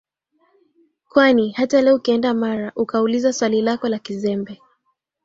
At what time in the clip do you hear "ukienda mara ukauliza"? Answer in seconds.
1.95-3.33